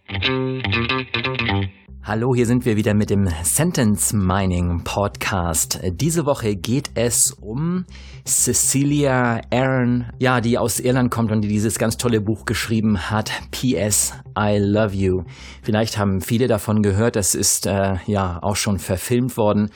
Hallo, 2.12 2.36
hier 2.36 2.46
sind 2.46 2.66
wir 2.66 2.76
wieder 2.76 2.94
mit 2.94 3.10
dem 3.10 3.30
Sentence 3.42 4.12
Mining 4.12 4.84
Podcast. 4.84 5.80
Diese 5.94 6.26
Woche 6.26 6.58
geht 6.58 6.92
es 6.94 7.32
um 7.32 7.86
Cecilia 8.26 9.40
Aaron, 9.50 10.12
ja, 10.20 10.42
die 10.42 10.58
aus 10.58 10.82
Irland 10.82 11.10
kommt 11.10 11.32
und 11.32 11.40
die 11.40 11.48
dieses 11.48 11.80
ganz 11.80 11.96
tolle 11.96 12.20
Buch 12.20 12.44
geschrieben 12.44 13.10
hat, 13.10 13.32
P.S. 13.52 14.14
I 14.38 14.58
Love 14.60 14.94
You. 14.94 15.24
Vielleicht 15.64 15.98
haben 15.98 16.20
viele 16.20 16.48
davon 16.48 16.82
gehört, 16.82 17.16
das 17.16 17.34
ist 17.34 17.66
äh, 17.66 17.96
ja 18.06 18.40
auch 18.44 18.58
schon 18.58 18.78
verfilmt 18.78 19.38
worden. 19.38 19.70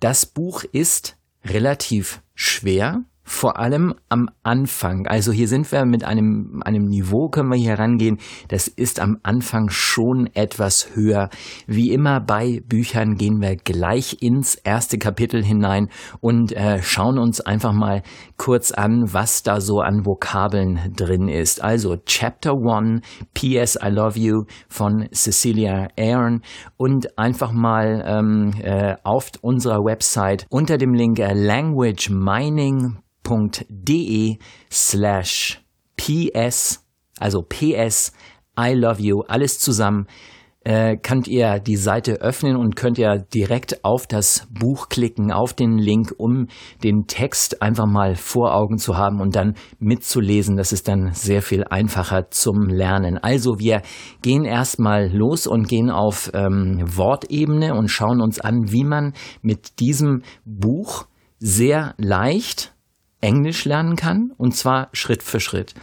Das 0.00 0.26
Buch 0.26 0.64
ist 0.72 1.18
relativ 1.44 2.20
schwer, 2.34 3.04
vor 3.30 3.58
allem 3.58 3.94
am 4.08 4.28
Anfang. 4.42 5.06
Also 5.06 5.30
hier 5.30 5.46
sind 5.46 5.70
wir 5.70 5.84
mit 5.84 6.02
einem, 6.02 6.62
einem 6.64 6.86
Niveau, 6.86 7.28
können 7.28 7.48
wir 7.48 7.56
hier 7.56 7.70
herangehen. 7.70 8.18
Das 8.48 8.66
ist 8.66 8.98
am 8.98 9.18
Anfang 9.22 9.68
schon 9.70 10.28
etwas 10.34 10.96
höher. 10.96 11.30
Wie 11.68 11.92
immer 11.92 12.20
bei 12.20 12.60
Büchern 12.66 13.14
gehen 13.14 13.40
wir 13.40 13.54
gleich 13.54 14.16
ins 14.20 14.56
erste 14.56 14.98
Kapitel 14.98 15.44
hinein 15.44 15.90
und 16.20 16.50
äh, 16.52 16.82
schauen 16.82 17.18
uns 17.18 17.40
einfach 17.40 17.72
mal 17.72 18.02
kurz 18.36 18.72
an, 18.72 19.04
was 19.06 19.44
da 19.44 19.60
so 19.60 19.78
an 19.78 20.04
Vokabeln 20.04 20.92
drin 20.96 21.28
ist. 21.28 21.62
Also 21.62 21.98
Chapter 22.04 22.54
1, 22.54 23.00
P.S. 23.32 23.78
I 23.80 23.90
Love 23.90 24.18
You 24.18 24.42
von 24.68 25.08
Cecilia 25.12 25.86
Aaron 25.96 26.42
und 26.76 27.16
einfach 27.16 27.52
mal 27.52 28.02
ähm, 28.04 28.50
äh, 28.60 28.96
auf 29.04 29.30
unserer 29.40 29.84
Website 29.84 30.46
unter 30.50 30.78
dem 30.78 30.94
Link 30.94 31.20
äh, 31.20 31.32
Language 31.32 32.10
Mining 32.10 32.96
www.de 33.30 34.38
slash 34.70 35.60
ps, 35.96 36.84
also 37.18 37.42
ps, 37.42 38.12
I 38.58 38.74
love 38.74 39.00
you, 39.00 39.22
alles 39.28 39.58
zusammen, 39.58 40.06
äh, 40.62 40.98
könnt 40.98 41.26
ihr 41.26 41.58
die 41.58 41.76
Seite 41.76 42.20
öffnen 42.20 42.56
und 42.56 42.76
könnt 42.76 42.98
ihr 42.98 43.24
direkt 43.32 43.82
auf 43.82 44.06
das 44.06 44.46
Buch 44.50 44.90
klicken, 44.90 45.32
auf 45.32 45.54
den 45.54 45.78
Link, 45.78 46.12
um 46.18 46.48
den 46.84 47.06
Text 47.06 47.62
einfach 47.62 47.86
mal 47.86 48.14
vor 48.14 48.54
Augen 48.54 48.76
zu 48.76 48.98
haben 48.98 49.20
und 49.22 49.36
dann 49.36 49.54
mitzulesen. 49.78 50.58
Das 50.58 50.72
ist 50.72 50.86
dann 50.88 51.12
sehr 51.12 51.40
viel 51.40 51.64
einfacher 51.64 52.30
zum 52.30 52.68
Lernen. 52.68 53.16
Also 53.16 53.58
wir 53.58 53.80
gehen 54.20 54.44
erstmal 54.44 55.08
los 55.10 55.46
und 55.46 55.66
gehen 55.66 55.90
auf 55.90 56.30
ähm, 56.34 56.82
Wortebene 56.84 57.74
und 57.74 57.88
schauen 57.88 58.20
uns 58.20 58.38
an, 58.38 58.70
wie 58.70 58.84
man 58.84 59.14
mit 59.40 59.80
diesem 59.80 60.22
Buch 60.44 61.06
sehr 61.38 61.94
leicht 61.96 62.74
Englisch 63.20 63.64
lernen 63.64 63.96
kann, 63.96 64.32
und 64.36 64.56
zwar 64.56 64.88
Schritt 64.92 65.22
für 65.22 65.40
Schritt. 65.40 65.74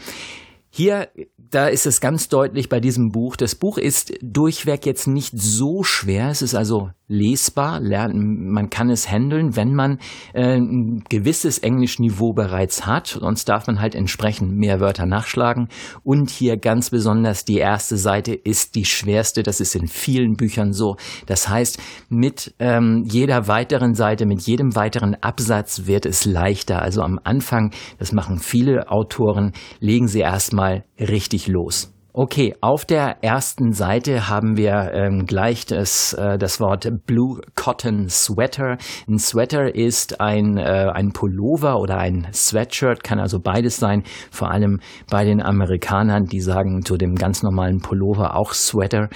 Hier 0.69 1.09
da 1.49 1.67
ist 1.67 1.85
es 1.85 2.01
ganz 2.01 2.29
deutlich 2.29 2.69
bei 2.69 2.79
diesem 2.79 3.11
Buch. 3.11 3.35
Das 3.35 3.55
Buch 3.55 3.77
ist 3.77 4.13
durchweg 4.21 4.85
jetzt 4.85 5.07
nicht 5.07 5.33
so 5.35 5.83
schwer. 5.83 6.29
Es 6.29 6.41
ist 6.41 6.55
also 6.55 6.91
lesbar. 7.07 7.79
Lernen, 7.79 8.51
man 8.51 8.69
kann 8.69 8.89
es 8.89 9.09
handeln, 9.11 9.55
wenn 9.55 9.73
man 9.73 9.99
äh, 10.33 10.57
ein 10.57 11.03
gewisses 11.09 11.59
Englischniveau 11.59 12.33
bereits 12.33 12.85
hat. 12.85 13.17
Sonst 13.19 13.45
darf 13.49 13.67
man 13.67 13.79
halt 13.79 13.95
entsprechend 13.95 14.55
mehr 14.55 14.79
Wörter 14.79 15.05
nachschlagen. 15.05 15.67
Und 16.03 16.29
hier 16.29 16.57
ganz 16.57 16.89
besonders 16.89 17.45
die 17.45 17.57
erste 17.57 17.97
Seite 17.97 18.33
ist 18.33 18.75
die 18.75 18.85
schwerste. 18.85 19.43
Das 19.43 19.59
ist 19.59 19.75
in 19.75 19.87
vielen 19.87 20.35
Büchern 20.35 20.73
so. 20.73 20.95
Das 21.25 21.49
heißt, 21.49 21.79
mit 22.09 22.55
ähm, 22.59 23.03
jeder 23.05 23.47
weiteren 23.47 23.93
Seite, 23.93 24.25
mit 24.25 24.41
jedem 24.41 24.75
weiteren 24.75 25.15
Absatz 25.21 25.85
wird 25.85 26.05
es 26.05 26.25
leichter. 26.25 26.81
Also 26.81 27.01
am 27.01 27.19
Anfang, 27.23 27.71
das 27.99 28.11
machen 28.11 28.39
viele 28.39 28.89
Autoren, 28.89 29.51
legen 29.79 30.07
sie 30.07 30.21
erstmal 30.21 30.83
richtig 30.99 31.27
richtig 31.27 31.47
los. 31.47 31.96
Okay, 32.19 32.55
auf 32.61 32.83
der 32.83 33.23
ersten 33.23 33.73
Seite 33.73 34.27
haben 34.27 34.57
wir 34.57 34.91
ähm, 34.91 35.27
gleich 35.27 35.67
das, 35.67 36.13
äh, 36.13 36.39
das 36.39 36.59
Wort 36.59 36.89
Blue 37.05 37.39
Cotton 37.53 38.09
Sweater. 38.09 38.79
Ein 39.07 39.19
Sweater 39.19 39.75
ist 39.75 40.19
ein, 40.19 40.57
äh, 40.57 40.89
ein 40.91 41.11
Pullover 41.13 41.79
oder 41.79 41.99
ein 41.99 42.25
Sweatshirt, 42.33 43.03
kann 43.03 43.19
also 43.19 43.37
beides 43.39 43.77
sein. 43.77 44.01
Vor 44.31 44.49
allem 44.49 44.79
bei 45.11 45.25
den 45.25 45.43
Amerikanern, 45.43 46.25
die 46.25 46.41
sagen 46.41 46.83
zu 46.83 46.97
dem 46.97 47.13
ganz 47.13 47.43
normalen 47.43 47.81
Pullover 47.81 48.35
auch 48.35 48.53
Sweater. 48.53 49.09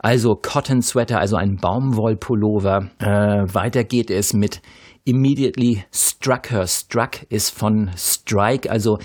Also 0.00 0.34
Cotton 0.34 0.82
Sweater, 0.82 1.20
also 1.20 1.36
ein 1.36 1.54
Baumwollpullover. 1.54 2.90
Äh, 2.98 3.54
weiter 3.54 3.84
geht 3.84 4.10
es 4.10 4.32
mit 4.32 4.60
immediately 5.04 5.84
struck 5.94 6.50
her. 6.50 6.66
Struck 6.66 7.22
ist 7.28 7.56
von 7.56 7.92
strike, 7.96 8.68
also 8.68 8.98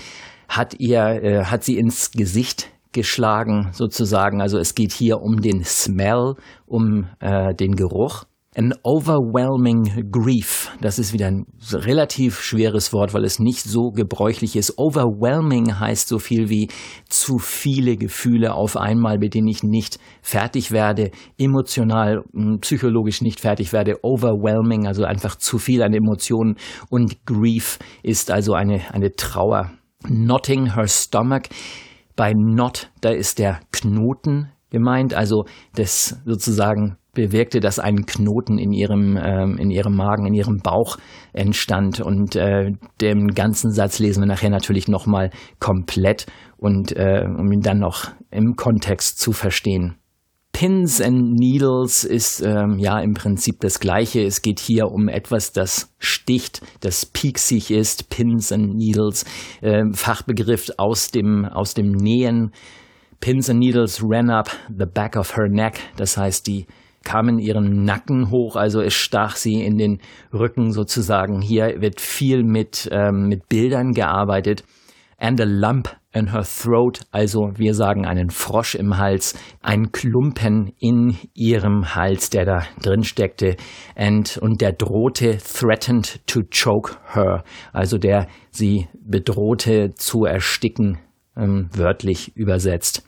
hat 0.48 0.74
ihr, 0.80 1.00
äh, 1.22 1.44
hat 1.44 1.62
sie 1.62 1.78
ins 1.78 2.10
Gesicht 2.10 2.72
geschlagen 2.96 3.68
sozusagen. 3.72 4.40
Also 4.40 4.58
es 4.58 4.74
geht 4.74 4.92
hier 4.92 5.20
um 5.20 5.40
den 5.40 5.62
Smell, 5.64 6.34
um 6.66 7.06
äh, 7.20 7.54
den 7.54 7.76
Geruch. 7.76 8.24
An 8.56 8.72
overwhelming 8.82 10.10
grief. 10.10 10.70
Das 10.80 10.98
ist 10.98 11.12
wieder 11.12 11.26
ein 11.26 11.44
relativ 11.74 12.40
schweres 12.40 12.90
Wort, 12.94 13.12
weil 13.12 13.24
es 13.24 13.38
nicht 13.38 13.64
so 13.64 13.90
gebräuchlich 13.90 14.56
ist. 14.56 14.78
Overwhelming 14.78 15.78
heißt 15.78 16.08
so 16.08 16.18
viel 16.18 16.48
wie 16.48 16.68
zu 17.10 17.36
viele 17.36 17.98
Gefühle 17.98 18.54
auf 18.54 18.78
einmal, 18.78 19.18
mit 19.18 19.34
denen 19.34 19.48
ich 19.48 19.62
nicht 19.62 19.98
fertig 20.22 20.72
werde, 20.72 21.10
emotional, 21.36 22.24
hm, 22.32 22.60
psychologisch 22.62 23.20
nicht 23.20 23.40
fertig 23.40 23.74
werde. 23.74 23.98
Overwhelming, 24.02 24.86
also 24.86 25.04
einfach 25.04 25.36
zu 25.36 25.58
viel 25.58 25.82
an 25.82 25.92
Emotionen. 25.92 26.56
Und 26.88 27.26
grief 27.26 27.78
ist 28.02 28.30
also 28.30 28.54
eine, 28.54 28.80
eine 28.94 29.12
Trauer. 29.12 29.70
Knotting 30.02 30.74
her 30.74 30.88
stomach. 30.88 31.42
Bei 32.16 32.32
Knot, 32.32 32.90
da 33.02 33.10
ist 33.10 33.38
der 33.38 33.60
Knoten 33.72 34.50
gemeint, 34.70 35.14
also 35.14 35.44
das 35.74 36.20
sozusagen 36.24 36.96
bewirkte, 37.12 37.60
dass 37.60 37.78
ein 37.78 38.06
Knoten 38.06 38.58
in 38.58 38.72
ihrem, 38.72 39.18
ähm, 39.20 39.58
in 39.58 39.70
ihrem 39.70 39.96
Magen, 39.96 40.26
in 40.26 40.34
ihrem 40.34 40.58
Bauch 40.58 40.98
entstand. 41.32 42.00
Und 42.00 42.36
äh, 42.36 42.72
den 43.00 43.28
ganzen 43.28 43.72
Satz 43.72 43.98
lesen 43.98 44.22
wir 44.22 44.26
nachher 44.26 44.50
natürlich 44.50 44.86
nochmal 44.88 45.30
komplett 45.58 46.26
und 46.58 46.92
äh, 46.96 47.24
um 47.26 47.50
ihn 47.52 47.62
dann 47.62 47.78
noch 47.78 48.10
im 48.30 48.54
Kontext 48.56 49.18
zu 49.18 49.32
verstehen. 49.32 49.96
Pins 50.58 51.02
and 51.02 51.34
Needles 51.34 52.02
ist 52.02 52.40
ähm, 52.40 52.78
ja 52.78 52.98
im 53.00 53.12
Prinzip 53.12 53.60
das 53.60 53.78
gleiche. 53.78 54.22
Es 54.22 54.40
geht 54.40 54.58
hier 54.58 54.86
um 54.90 55.06
etwas, 55.06 55.52
das 55.52 55.94
sticht, 55.98 56.62
das 56.80 57.04
pieksig 57.04 57.70
ist. 57.70 58.08
Pins 58.08 58.52
and 58.52 58.74
Needles, 58.74 59.26
äh, 59.60 59.82
Fachbegriff 59.92 60.70
aus 60.78 61.10
dem, 61.10 61.44
aus 61.44 61.74
dem 61.74 61.90
Nähen. 61.90 62.52
Pins 63.20 63.50
and 63.50 63.58
Needles 63.58 64.02
ran 64.02 64.30
up 64.30 64.50
the 64.70 64.86
back 64.86 65.16
of 65.16 65.36
her 65.36 65.50
neck. 65.50 65.78
Das 65.98 66.16
heißt, 66.16 66.46
die 66.46 66.64
kamen 67.04 67.38
ihren 67.38 67.84
Nacken 67.84 68.30
hoch, 68.30 68.56
also 68.56 68.80
es 68.80 68.94
stach 68.94 69.36
sie 69.36 69.60
in 69.62 69.76
den 69.76 70.00
Rücken 70.32 70.72
sozusagen. 70.72 71.42
Hier 71.42 71.82
wird 71.82 72.00
viel 72.00 72.44
mit, 72.44 72.88
ähm, 72.90 73.28
mit 73.28 73.50
Bildern 73.50 73.92
gearbeitet. 73.92 74.64
And 75.18 75.40
a 75.40 75.44
lump 75.44 75.88
in 76.12 76.32
her 76.32 76.42
throat, 76.42 77.00
also 77.10 77.52
wir 77.56 77.74
sagen 77.74 78.06
einen 78.06 78.30
Frosch 78.30 78.74
im 78.74 78.98
Hals, 78.98 79.34
ein 79.62 79.92
Klumpen 79.92 80.72
in 80.78 81.16
ihrem 81.34 81.94
Hals, 81.94 82.30
der 82.30 82.44
da 82.44 82.62
drin 82.82 83.02
steckte, 83.02 83.56
and, 83.94 84.38
und 84.38 84.60
der 84.60 84.72
drohte 84.72 85.38
threatened 85.38 86.26
to 86.26 86.42
choke 86.50 86.96
her, 87.14 87.44
also 87.72 87.98
der 87.98 88.28
sie 88.50 88.88
bedrohte 88.94 89.94
zu 89.94 90.24
ersticken, 90.24 90.98
ähm, 91.36 91.68
wörtlich 91.72 92.36
übersetzt. 92.36 93.02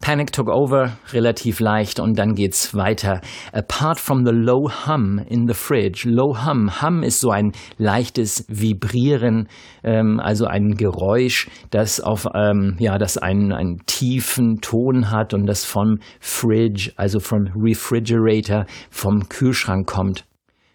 Panic 0.00 0.32
took 0.32 0.48
over, 0.48 0.98
relativ 1.12 1.60
leicht 1.60 2.00
und 2.00 2.18
dann 2.18 2.34
geht's 2.34 2.74
weiter. 2.74 3.20
Apart 3.52 3.98
from 3.98 4.24
the 4.24 4.32
low 4.32 4.68
hum 4.86 5.18
in 5.18 5.48
the 5.48 5.54
fridge. 5.54 6.08
Low 6.08 6.46
hum. 6.46 6.82
Hum 6.82 7.02
ist 7.02 7.20
so 7.20 7.30
ein 7.30 7.52
leichtes 7.78 8.44
Vibrieren, 8.48 9.48
ähm, 9.82 10.20
also 10.20 10.46
ein 10.46 10.76
Geräusch, 10.76 11.48
das 11.70 12.00
auf, 12.00 12.26
ähm, 12.34 12.76
ja, 12.78 12.98
das 12.98 13.18
einen, 13.18 13.52
einen 13.52 13.78
tiefen 13.86 14.60
Ton 14.60 15.10
hat 15.10 15.34
und 15.34 15.46
das 15.46 15.64
vom 15.64 15.98
Fridge, 16.20 16.92
also 16.96 17.18
vom 17.20 17.48
Refrigerator, 17.56 18.66
vom 18.90 19.28
Kühlschrank 19.28 19.86
kommt. 19.86 20.24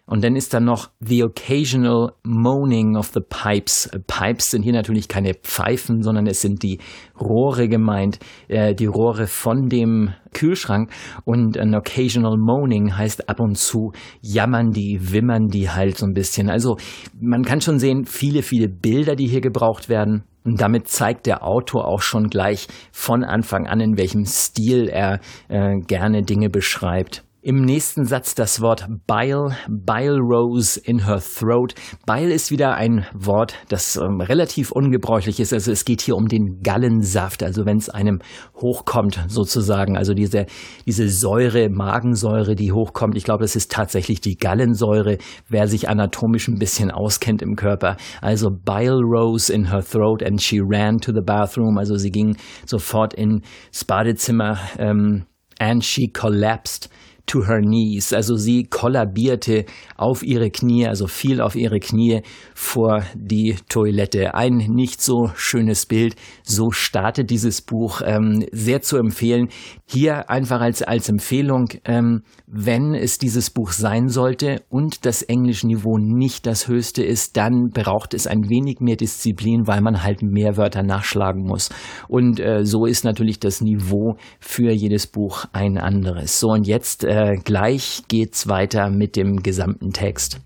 Und 0.04 0.24
dann 0.24 0.34
ist 0.34 0.52
da 0.52 0.58
noch 0.58 0.90
the 0.98 1.22
occasional 1.22 2.12
moaning 2.24 2.96
of 2.96 3.12
the 3.14 3.20
pipes. 3.20 3.88
Pipes 4.08 4.50
sind 4.50 4.62
hier 4.62 4.72
natürlich 4.72 5.06
keine 5.06 5.34
Pfeifen, 5.34 6.02
sondern 6.02 6.26
es 6.26 6.40
sind 6.40 6.64
die 6.64 6.80
Rohre 7.18 7.68
gemeint, 7.68 8.18
äh, 8.48 8.74
die 8.74 8.86
Rohre 8.86 9.28
von 9.28 9.68
dem 9.68 10.12
Kühlschrank. 10.34 10.90
Und 11.24 11.56
an 11.56 11.74
occasional 11.74 12.36
moaning 12.36 12.96
heißt 12.96 13.28
ab 13.28 13.38
und 13.38 13.56
zu 13.56 13.92
jammern 14.20 14.72
die, 14.72 15.12
wimmern 15.12 15.46
die 15.46 15.70
halt 15.70 15.96
so 15.98 16.04
ein 16.04 16.14
bisschen. 16.14 16.50
Also 16.50 16.78
man 17.20 17.44
kann 17.44 17.60
schon 17.60 17.78
sehen, 17.78 18.04
viele, 18.04 18.42
viele 18.42 18.68
Bilder, 18.68 19.14
die 19.14 19.28
hier 19.28 19.40
gebraucht 19.40 19.88
werden. 19.88 20.24
Und 20.44 20.60
damit 20.60 20.88
zeigt 20.88 21.26
der 21.26 21.44
Autor 21.46 21.86
auch 21.86 22.02
schon 22.02 22.26
gleich 22.26 22.66
von 22.90 23.22
Anfang 23.22 23.68
an, 23.68 23.78
in 23.78 23.96
welchem 23.96 24.24
Stil 24.24 24.88
er 24.88 25.20
äh, 25.48 25.78
gerne 25.78 26.22
Dinge 26.22 26.50
beschreibt. 26.50 27.22
Im 27.44 27.62
nächsten 27.62 28.04
Satz 28.04 28.36
das 28.36 28.60
Wort 28.60 28.86
Bile, 29.08 29.56
Bile 29.68 30.20
rose 30.20 30.78
in 30.78 31.06
her 31.06 31.20
throat. 31.20 31.74
Bile 32.06 32.32
ist 32.32 32.52
wieder 32.52 32.74
ein 32.74 33.04
Wort, 33.14 33.54
das 33.68 33.96
ähm, 33.96 34.20
relativ 34.20 34.70
ungebräuchlich 34.70 35.40
ist. 35.40 35.52
Also 35.52 35.72
es 35.72 35.84
geht 35.84 36.02
hier 36.02 36.14
um 36.14 36.28
den 36.28 36.60
Gallensaft, 36.62 37.42
also 37.42 37.66
wenn 37.66 37.78
es 37.78 37.90
einem 37.90 38.20
hochkommt 38.54 39.24
sozusagen. 39.26 39.96
Also 39.96 40.14
diese, 40.14 40.46
diese 40.86 41.08
Säure, 41.08 41.68
Magensäure, 41.68 42.54
die 42.54 42.70
hochkommt. 42.70 43.16
Ich 43.16 43.24
glaube, 43.24 43.42
es 43.42 43.56
ist 43.56 43.72
tatsächlich 43.72 44.20
die 44.20 44.36
Gallensäure, 44.36 45.18
wer 45.48 45.66
sich 45.66 45.88
anatomisch 45.88 46.46
ein 46.46 46.60
bisschen 46.60 46.92
auskennt 46.92 47.42
im 47.42 47.56
Körper. 47.56 47.96
Also 48.20 48.50
Bile 48.52 49.00
rose 49.02 49.52
in 49.52 49.68
her 49.68 49.84
throat 49.84 50.22
and 50.22 50.40
she 50.40 50.60
ran 50.62 50.98
to 50.98 51.10
the 51.12 51.22
bathroom. 51.26 51.76
Also 51.76 51.96
sie 51.96 52.12
ging 52.12 52.36
sofort 52.66 53.14
ins 53.14 53.84
Badezimmer 53.84 54.60
ähm, 54.78 55.26
and 55.58 55.84
she 55.84 56.06
collapsed 56.06 56.88
to 57.26 57.46
her 57.46 57.60
knees. 57.60 58.12
Also 58.12 58.36
sie 58.36 58.64
kollabierte 58.64 59.64
auf 59.96 60.22
ihre 60.22 60.50
Knie, 60.50 60.86
also 60.86 61.06
fiel 61.06 61.40
auf 61.40 61.56
ihre 61.56 61.80
Knie 61.80 62.22
vor 62.54 63.04
die 63.14 63.56
Toilette. 63.68 64.34
Ein 64.34 64.56
nicht 64.56 65.00
so 65.00 65.30
schönes 65.34 65.86
Bild. 65.86 66.16
So 66.42 66.70
startet 66.70 67.30
dieses 67.30 67.62
Buch. 67.62 68.02
Ähm, 68.04 68.44
sehr 68.52 68.82
zu 68.82 68.96
empfehlen. 68.96 69.48
Hier 69.86 70.30
einfach 70.30 70.60
als, 70.60 70.82
als 70.82 71.08
Empfehlung, 71.08 71.68
ähm, 71.84 72.22
wenn 72.46 72.94
es 72.94 73.18
dieses 73.18 73.50
Buch 73.50 73.72
sein 73.72 74.08
sollte 74.08 74.62
und 74.68 75.06
das 75.06 75.22
Englischniveau 75.22 75.98
nicht 75.98 76.46
das 76.46 76.68
höchste 76.68 77.02
ist, 77.02 77.36
dann 77.36 77.70
braucht 77.72 78.14
es 78.14 78.26
ein 78.26 78.48
wenig 78.48 78.80
mehr 78.80 78.96
Disziplin, 78.96 79.66
weil 79.66 79.80
man 79.80 80.02
halt 80.02 80.22
mehr 80.22 80.56
Wörter 80.56 80.82
nachschlagen 80.82 81.44
muss. 81.44 81.70
Und 82.08 82.40
äh, 82.40 82.64
so 82.64 82.86
ist 82.86 83.04
natürlich 83.04 83.40
das 83.40 83.60
Niveau 83.60 84.16
für 84.40 84.72
jedes 84.72 85.06
Buch 85.06 85.46
ein 85.52 85.78
anderes. 85.78 86.40
So 86.40 86.48
und 86.48 86.66
jetzt 86.66 87.04
äh, 87.22 87.36
gleich 87.36 88.02
geht's 88.08 88.48
weiter 88.48 88.90
mit 88.90 89.16
dem 89.16 89.42
gesamten 89.42 89.92
Text. 89.92 90.40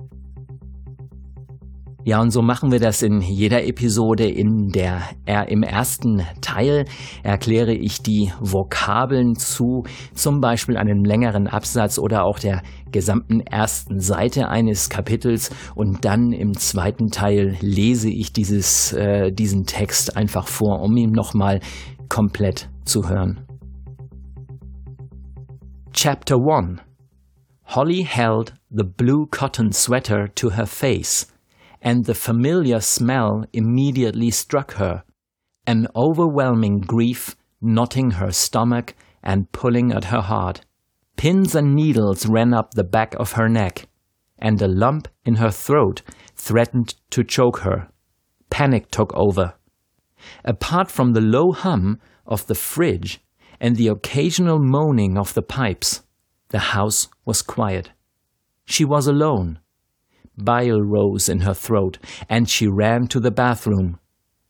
Ja, 2.04 2.20
und 2.20 2.30
so 2.30 2.40
machen 2.40 2.70
wir 2.70 2.78
das 2.78 3.02
in 3.02 3.20
jeder 3.20 3.64
Episode. 3.66 4.28
In 4.28 4.68
der, 4.68 5.02
äh, 5.24 5.52
Im 5.52 5.64
ersten 5.64 6.22
Teil 6.40 6.84
erkläre 7.24 7.74
ich 7.74 8.00
die 8.00 8.30
Vokabeln 8.38 9.34
zu 9.34 9.82
zum 10.14 10.40
Beispiel 10.40 10.76
einem 10.76 11.02
längeren 11.04 11.48
Absatz 11.48 11.98
oder 11.98 12.24
auch 12.24 12.38
der 12.38 12.62
gesamten 12.92 13.40
ersten 13.40 13.98
Seite 13.98 14.48
eines 14.48 14.88
Kapitels 14.88 15.50
und 15.74 16.04
dann 16.04 16.30
im 16.30 16.54
zweiten 16.54 17.08
Teil 17.08 17.56
lese 17.60 18.08
ich 18.08 18.32
dieses, 18.32 18.92
äh, 18.92 19.32
diesen 19.32 19.64
Text 19.64 20.16
einfach 20.16 20.46
vor, 20.46 20.82
um 20.82 20.96
ihn 20.96 21.10
nochmal 21.10 21.58
komplett 22.08 22.68
zu 22.84 23.08
hören. 23.08 23.45
Chapter 25.98 26.36
1 26.36 26.82
Holly 27.62 28.02
held 28.02 28.52
the 28.70 28.84
blue 28.84 29.24
cotton 29.28 29.72
sweater 29.72 30.28
to 30.28 30.50
her 30.50 30.66
face, 30.66 31.24
and 31.80 32.04
the 32.04 32.14
familiar 32.14 32.80
smell 32.80 33.46
immediately 33.54 34.30
struck 34.30 34.74
her, 34.74 35.04
an 35.66 35.86
overwhelming 35.96 36.80
grief 36.80 37.34
knotting 37.62 38.10
her 38.10 38.30
stomach 38.30 38.94
and 39.22 39.50
pulling 39.52 39.90
at 39.90 40.04
her 40.12 40.20
heart. 40.20 40.60
Pins 41.16 41.54
and 41.54 41.74
needles 41.74 42.26
ran 42.26 42.52
up 42.52 42.74
the 42.74 42.84
back 42.84 43.14
of 43.14 43.32
her 43.32 43.48
neck, 43.48 43.88
and 44.38 44.60
a 44.60 44.68
lump 44.68 45.08
in 45.24 45.36
her 45.36 45.50
throat 45.50 46.02
threatened 46.34 46.94
to 47.08 47.24
choke 47.24 47.60
her. 47.60 47.88
Panic 48.50 48.90
took 48.90 49.14
over. 49.14 49.54
Apart 50.44 50.90
from 50.90 51.14
the 51.14 51.22
low 51.22 51.52
hum 51.52 51.98
of 52.26 52.46
the 52.48 52.54
fridge 52.54 53.22
and 53.60 53.76
the 53.76 53.88
occasional 53.88 54.58
moaning 54.58 55.18
of 55.18 55.34
the 55.34 55.42
pipes, 55.42 56.02
the 56.48 56.58
house 56.58 57.08
was 57.24 57.42
quiet. 57.42 57.90
She 58.64 58.84
was 58.84 59.06
alone. 59.06 59.60
Bile 60.36 60.80
rose 60.80 61.28
in 61.28 61.40
her 61.40 61.54
throat, 61.54 61.98
and 62.28 62.48
she 62.48 62.66
ran 62.66 63.06
to 63.08 63.20
the 63.20 63.30
bathroom, 63.30 64.00